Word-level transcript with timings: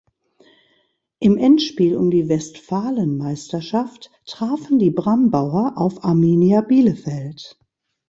Im 1.19 1.37
Endspiel 1.37 1.95
um 1.95 2.09
die 2.09 2.27
Westfalenmeisterschaft 2.27 4.09
trafen 4.25 4.79
die 4.79 4.89
Brambauer 4.89 5.73
auf 5.75 6.03
Arminia 6.03 6.61
Bielefeld. 6.61 7.59